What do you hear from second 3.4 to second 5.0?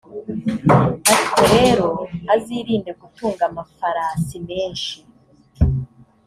amafarasi menshi,